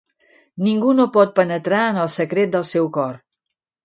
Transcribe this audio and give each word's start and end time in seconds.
Ningú 0.67 0.93
no 0.99 1.05
pot 1.17 1.35
penetrar 1.39 1.81
en 1.89 1.99
el 2.05 2.09
secret 2.13 2.57
del 2.57 2.65
seu 2.71 2.89
cor. 2.97 3.13